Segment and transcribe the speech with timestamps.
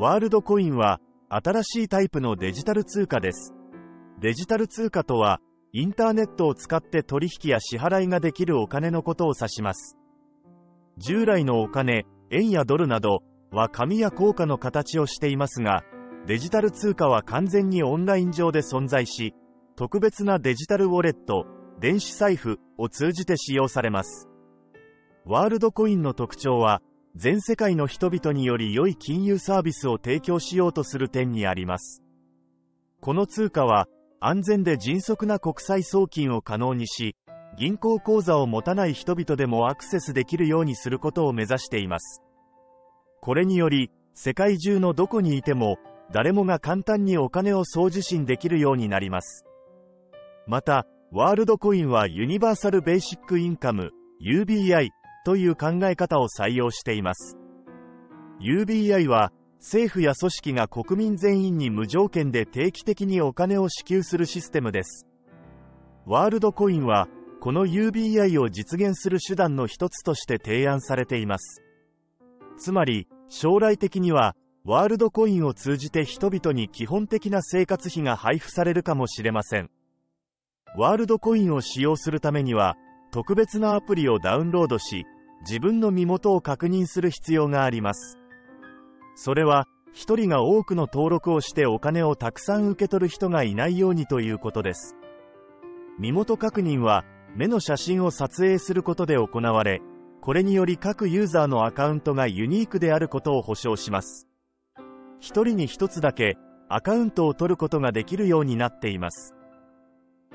[0.00, 3.54] ワールドコインは新しいタイプのデジタル通貨です。
[4.18, 5.40] デジタル通貨とは、
[5.74, 9.98] インターネットを使って取引や支払いができるお金のことを指します。
[10.96, 13.18] 従来のお金、円やドルなど
[13.52, 15.84] は紙や硬貨の形をしていますが、
[16.26, 19.34] デジタル通貨は完全にオンライン上で存在し、
[19.76, 21.44] 特別なデジタルウォレット、
[21.78, 24.30] 電子財布を通じて使用されます。
[25.26, 26.80] ワールドコインの特徴は、
[27.20, 32.02] 全世界の人々により良い金融サービスを提供しようとする点にあります。
[33.02, 33.88] この通貨は、
[34.20, 37.16] 安全で迅速な国際送金を可能にし、
[37.58, 42.22] 銀行口座を持たない人々でもアクセスできるようにすることを目指しています。
[43.20, 45.76] これにより、世界中のどこにいても、
[46.14, 49.44] 誰もが簡単にお金を送受信できるようになります。
[50.46, 53.90] また、ワールドコインはユニバーサルベーシックインカム
[54.22, 54.88] UBI
[55.24, 57.36] という考え方を採用しています。
[58.40, 65.06] UBI は政府や組織が国民全員に無条件で定期的にお金を支給するシステムです。
[66.06, 67.08] ワールドコインは
[67.40, 71.62] この UBI を実現する手段の一つとして提案されています。
[72.58, 79.70] つまり、将来的にはワールドコインを通じて人々に基本的な生活費が配布されるかもしれません。
[80.76, 82.76] ワールドコインを使用するためには、
[83.10, 85.04] 特別なアプリをダウンロードし、
[85.40, 88.18] 自分の身元を確認する必要があります。
[89.14, 94.96] それは、一人が多くの登録をしてお金をたくさん受け取る人がいないようにということです。
[95.98, 99.82] 身元確認は、目の写真を撮影することで行われ、
[100.20, 104.28] これにより各ユーザーのアカウントがユニークであることを保証します。
[105.18, 106.36] 一人に一つだけ
[106.68, 109.34] アカウントを取ることができるようになっています。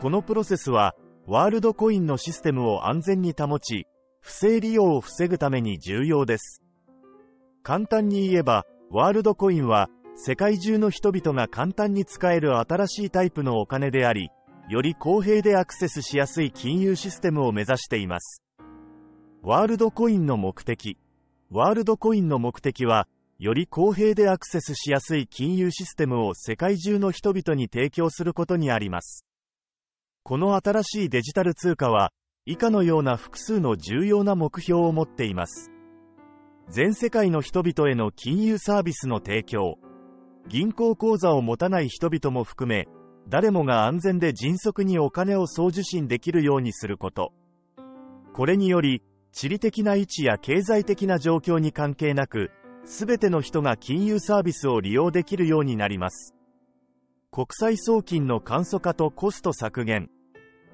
[0.00, 0.94] このプロセスは、
[1.26, 3.86] ワールドコインのシステムを安全に保ち、
[4.20, 6.62] 不正利用を防ぐために重要です。
[7.62, 14.28] 簡単に言えば、ワールドコインは、世界中の人々が簡単に使える新しいタイプのお金であり、
[14.68, 18.42] より公平でアクセスしやすい金融システムを目指しています。
[19.42, 20.98] ワールドコインの目的。
[21.50, 23.08] ワールドコインの目的は、
[23.38, 29.24] より公平でアクセスしやすい金融システムを世界中の人々に提供することにあります。
[30.26, 32.10] この新しいデジタル通貨は、
[32.46, 35.70] 以下のような複数の重要な目標を持っています。
[36.70, 39.76] 全世界の人々への金融サービスの提供。
[40.48, 42.88] 銀行口座を持たない人々も含め、
[43.28, 47.34] 誰もが安全で迅速にお金を送受信できるようにすること。
[48.32, 52.50] これにより、地理的な位置や経済的な状況に関係なく、
[52.86, 56.34] すべての人が金融サービスを利用できるようになります。
[57.30, 60.08] 国際送金の簡素化とコスト削減。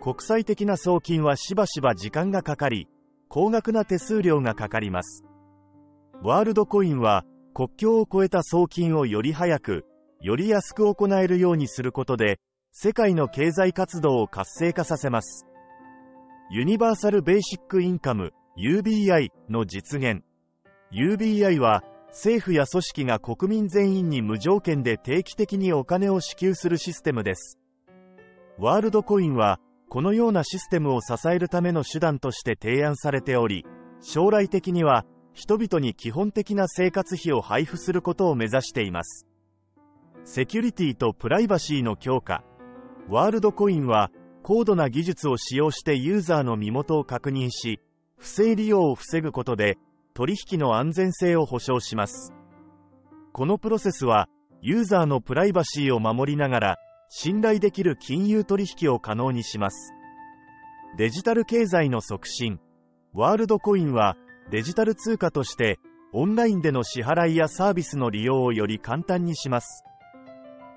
[0.00, 2.88] 国際的な送金はしばしば時間がかかり、
[3.28, 5.24] 高額な手数料がかかります。
[6.22, 7.24] ワールドコインは
[7.54, 9.84] 国境を越えた送金をより早く、
[10.22, 12.40] より安く行えるようにすることで、
[12.72, 15.46] 世界の経済活動を活性化させます。
[16.50, 20.22] ユニバーサル・ベーシック・インカム UBI の実現。
[20.92, 27.58] UBI は政府や組織が国民全員に無条件で定期的にお金を支給するシステムです。
[28.58, 29.60] ワールドコインは、
[29.90, 33.66] このようなシステムを支えるための手段として提案されており、
[34.00, 39.26] 将来的には、人々に基本的な生活費を配布することを目指しています。
[40.22, 42.44] セキュリティとプライバシーの強化。
[43.08, 44.12] ワールドコインは、
[44.44, 47.80] 高度な技術を使用してユーザーの身元を確認し、
[48.16, 49.76] 不正利用を防ぐことで、
[50.14, 52.32] 取引の安全性を保証します。
[53.32, 54.28] このプロセスは、
[54.62, 56.76] ユーザーのプライバシーを守りながら、
[57.12, 59.92] 信頼できる金融取引を可能にします。
[60.96, 62.60] デジタル経済の促進。
[63.12, 64.16] ワールドコインは、
[64.52, 65.80] デジタル通貨として、
[66.12, 69.84] オンラインでの支払いやサービスの利用をより簡単にします。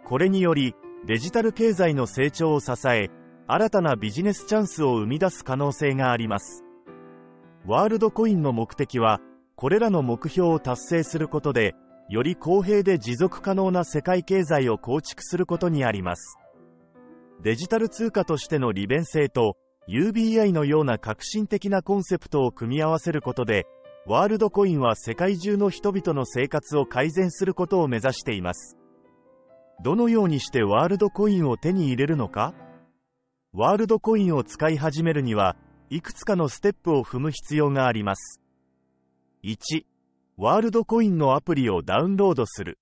[0.06, 3.12] これにより、デジタル経済の成長を支え、
[3.46, 6.64] 新たなビジネスチャンスを生み出す可能性があります。
[7.68, 9.22] ワールドコインの目的は、
[9.56, 11.76] これらの目標を達成することで、
[12.10, 16.38] より公平で持続可能な世界経済を構築することにあります。
[17.42, 19.58] デジタル通貨としての利便性と
[19.88, 23.66] UBI のような革新的なコンセプトを組み合わせることで、
[24.06, 28.78] ワールドコインは世界中の人々の生活を改善することを目指しています。
[29.84, 32.54] どのようにしてワールドコインを手に入れるのか？
[33.54, 35.56] ワールドコインを使い始めるには、
[35.90, 38.42] いくつかのステップを踏む必要があります。
[39.44, 39.84] 1、
[40.38, 42.80] ワールドコインのアプリをダウンロードする。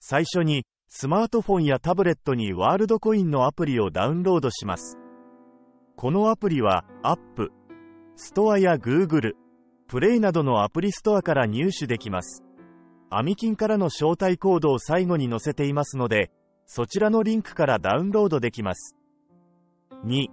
[0.00, 4.98] 最初に、スマートフォンやタブレットにワールドコインのアプリをダウンロードします。
[5.96, 7.52] このアプリは、アップ、
[8.16, 9.34] ストアや Google、
[9.86, 12.42] プレイなどのアプリストアから入手できます。
[13.08, 16.32] アミキンからの招待コードを最後に載せていますので、
[16.66, 18.96] そちらのリンクからダウンロードできます。
[20.04, 20.26] 2、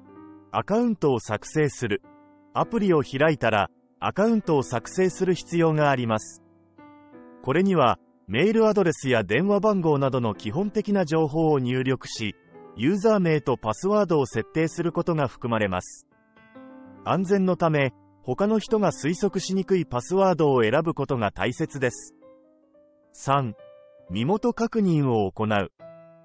[0.52, 2.02] アカウントを作成する。
[2.54, 3.70] アプリを開いたら、
[4.00, 6.44] アカウントを作成する必要があります。
[7.48, 7.98] これには、
[8.28, 12.36] メールアドレスや電話番号などの基本的な情報を入力し、
[12.76, 16.10] ユーザー名とパスワードを設定することが含まれます。
[17.06, 22.14] 安全のため、他の人が推測しにくいパスワードを選ぶことが大切です。
[23.16, 23.54] 3.
[24.10, 25.72] 身元確認を行う。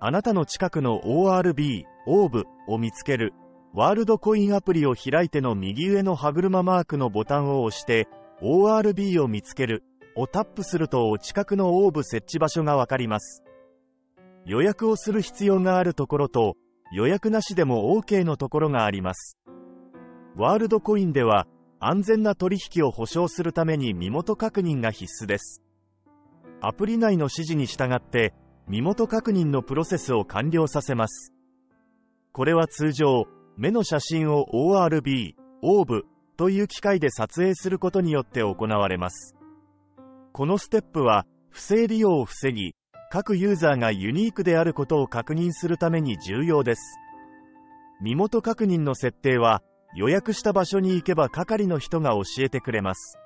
[0.00, 3.32] あなたの近くの ORB、オーブを見つける。
[3.74, 8.08] ワールドコインアプリを開いての右上の歯車マークのボタンを押して、
[8.40, 9.84] ORB を見つける
[10.16, 13.42] をタップするとお近くのオーブ設置場所がわかります。
[14.44, 16.56] 予約をする必要があるところと、
[16.92, 19.38] 予約なしでも OK のところがあります。
[20.36, 21.46] ワールドコインでは、
[21.78, 25.62] 安全な取引を保証するために身元確認が必須です。
[26.60, 28.34] アプリ内の指示に従って、
[28.68, 31.32] 身元確認のプロセスを完了させます。
[32.32, 33.26] これは通常、
[33.56, 36.04] 目の写真を ORB、オーブ
[36.36, 39.36] という機械で撮影することによって行われます。
[40.32, 42.74] このステップは、不正利用を防ぎ、
[43.10, 46.98] 各ユーザーがユニークであることを確認するために重要です。
[48.00, 49.62] 身元確認の設定は、
[49.94, 53.18] 予約した場所に行けば係の人が教えてくれます。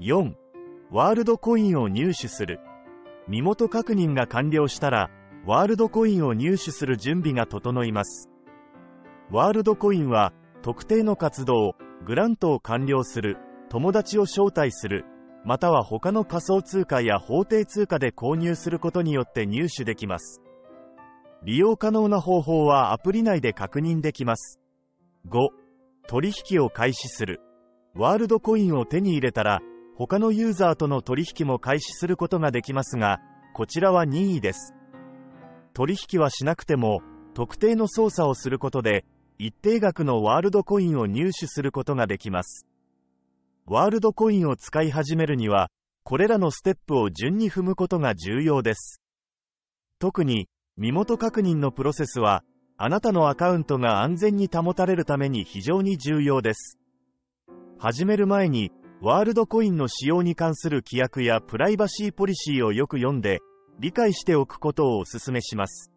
[0.00, 0.32] 4.
[0.90, 2.60] ワールドコインを入手する。
[3.28, 5.10] 身元確認が完了したら、
[5.44, 8.30] ワールドコインを入手する準備が整います。
[9.30, 10.32] ワールドコインは、
[10.62, 11.74] 特定の活動、
[12.06, 13.36] グラントを完了する、
[13.68, 15.04] 友達を招待する、
[15.48, 20.42] または他の仮想通貨や法定通貨で購入することによって入手できます。
[21.42, 24.60] 利用可能な方法はアプリ内で確認できます。
[25.26, 25.48] 5.
[26.06, 27.40] 取引を開始する。
[27.94, 29.60] ワールドコインを手に入れたら、
[29.96, 33.18] 他のユーザーとの取引も開始することができますが、
[33.54, 34.74] こちらは任意です。
[35.72, 37.00] 取引はしなくても、
[37.32, 39.06] 特定の操作をすることで、
[39.38, 42.67] 一定額のワールドコインを入手することができます。
[43.70, 45.68] ワールドコインを使い始めるには、
[46.02, 49.02] これらのステップを順に踏むことが重要です。
[49.98, 50.48] 特に、
[50.78, 52.42] 身元確認のプロセスは、
[52.78, 56.78] あなたのアカウントが安全に保たれるために非常に重要です。
[57.78, 58.72] 始める前に、
[59.02, 63.40] ワールドコインの使用に関する規約やプライバシーポリシーをよく読んで、
[63.80, 65.92] 理解しておくことをお勧めします。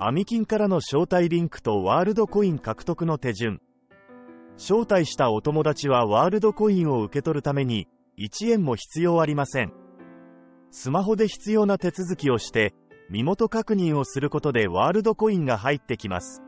[0.00, 3.60] アミキンからの招待リンクとワールドコイン獲得の手順。
[4.56, 9.72] 招待したお友達はワールドコインを受け取るために、1円も必要ありません。
[10.70, 12.74] スマホで必要な手続きをして、
[13.10, 16.42] 身元確認をすることでワールドコインが入ってきます。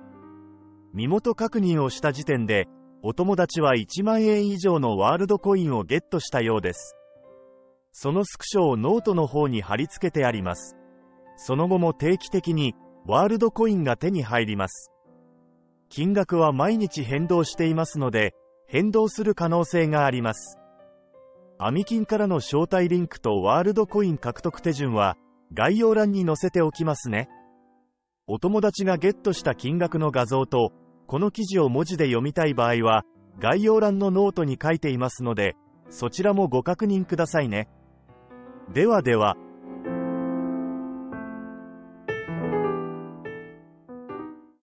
[0.94, 2.66] 身元確認をした時点で、
[3.02, 6.96] お友達は1万円以上のワールドコインをゲットしたようです。
[7.92, 10.76] そのスクショをノートの方に貼り付けてあります。
[11.36, 12.74] その後も定期的に
[13.06, 14.90] ワールドコインが手に入ります。
[15.96, 18.34] 金額は毎日変動していますので、
[18.66, 20.58] 変動する可能性があります。
[21.58, 25.16] アミキンからの招待リンクとワールドコイン獲得手順は
[25.54, 27.31] 概要欄に載せておきますね。
[28.26, 30.75] お友達がゲットした金額の画像と
[31.06, 33.06] この記事を文字で読みたい場合は、
[33.38, 35.56] 概要欄のノートに書いていますので、
[35.88, 37.70] そちらもご確認くださいね。
[38.75, 39.38] ではでは。